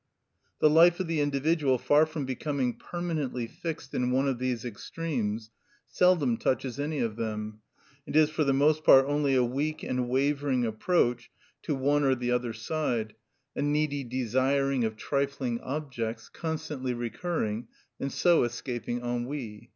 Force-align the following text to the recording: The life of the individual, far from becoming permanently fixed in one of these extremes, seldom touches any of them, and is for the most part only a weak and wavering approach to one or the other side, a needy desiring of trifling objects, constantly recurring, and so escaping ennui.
The 0.61 0.67
life 0.71 0.99
of 0.99 1.05
the 1.05 1.21
individual, 1.21 1.77
far 1.77 2.07
from 2.07 2.25
becoming 2.25 2.73
permanently 2.73 3.45
fixed 3.45 3.93
in 3.93 4.09
one 4.09 4.27
of 4.27 4.39
these 4.39 4.65
extremes, 4.65 5.51
seldom 5.85 6.37
touches 6.37 6.79
any 6.79 6.97
of 7.01 7.17
them, 7.17 7.59
and 8.07 8.15
is 8.15 8.31
for 8.31 8.43
the 8.43 8.51
most 8.51 8.83
part 8.83 9.05
only 9.07 9.35
a 9.35 9.43
weak 9.43 9.83
and 9.83 10.09
wavering 10.09 10.65
approach 10.65 11.29
to 11.61 11.75
one 11.75 12.03
or 12.03 12.15
the 12.15 12.31
other 12.31 12.51
side, 12.51 13.13
a 13.55 13.61
needy 13.61 14.03
desiring 14.03 14.83
of 14.85 14.97
trifling 14.97 15.59
objects, 15.61 16.29
constantly 16.29 16.95
recurring, 16.95 17.67
and 17.99 18.11
so 18.11 18.43
escaping 18.43 19.01
ennui. 19.05 19.69